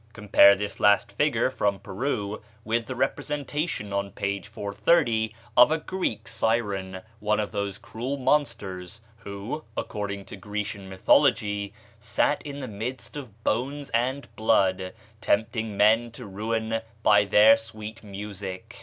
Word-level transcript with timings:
Compare 0.13 0.55
this 0.55 0.79
last 0.79 1.11
figure, 1.11 1.51
from 1.51 1.77
Peru, 1.79 2.41
with 2.63 2.87
the 2.87 2.95
representation 2.95 3.93
on 3.93 4.09
page 4.09 4.47
430 4.47 5.35
of 5.55 5.69
a 5.71 5.77
Greek 5.77 6.27
siren, 6.27 7.03
one 7.19 7.39
of 7.39 7.51
those 7.51 7.77
cruel 7.77 8.17
monsters 8.17 9.01
who, 9.17 9.63
according 9.77 10.25
to 10.25 10.35
Grecian 10.35 10.89
mythology, 10.89 11.71
sat 11.99 12.41
in 12.41 12.61
the 12.61 12.67
midst 12.67 13.15
of 13.15 13.43
bones 13.43 13.91
and 13.91 14.27
blood, 14.35 14.95
tempting 15.21 15.77
men 15.77 16.09
to 16.13 16.25
ruin 16.25 16.81
by 17.03 17.23
their 17.23 17.55
sweet 17.55 18.03
music. 18.03 18.77